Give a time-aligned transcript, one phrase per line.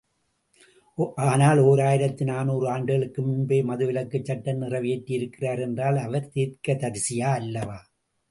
[1.25, 7.79] ஆனால் ஓர் ஆயிரத்து நாநூறு ஆண்டுகளுக்கு முன்பே மது விலக்குச் சட்டம் நிறைவேற்றியிருக்கிறார் என்றால், அவர் தீர்க்கதரிசியா அல்லவா?